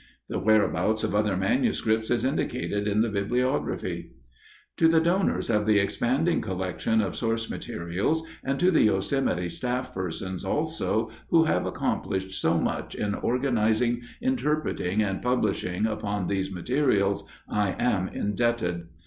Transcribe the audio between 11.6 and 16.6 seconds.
accomplished so much in organizing, interpreting, and publishing upon these